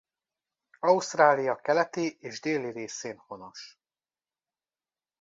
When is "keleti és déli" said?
1.55-2.71